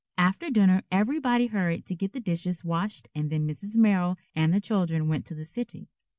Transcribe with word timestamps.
After 0.17 0.49
dinner 0.49 0.81
everybody 0.91 1.45
hurried 1.45 1.85
to 1.85 1.93
get 1.95 2.11
the 2.11 2.19
dishes 2.19 2.63
washed 2.65 3.07
and 3.13 3.29
then 3.29 3.47
Mrs. 3.47 3.77
Merrill 3.77 4.17
and 4.35 4.51
the 4.51 4.59
children 4.59 5.07
went 5.07 5.27
to 5.27 5.35
the 5.35 5.45
city. 5.45 5.89